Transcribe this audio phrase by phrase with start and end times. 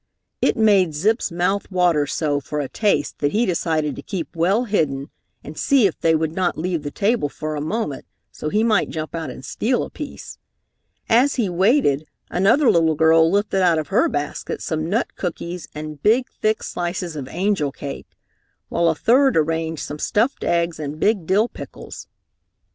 [0.41, 4.63] It made Zip's mouth water so for a taste that he decided to keep well
[4.63, 5.11] hidden
[5.43, 8.89] and see if they would not leave the table for a moment so he might
[8.89, 10.39] jump out and steal a piece.
[11.07, 16.01] As he waited another little girl lifted out of her basket some nut cookies and
[16.01, 18.07] big, thick slices of angel cake,
[18.69, 22.07] while a third arranged some stuffed eggs and big dill pickles.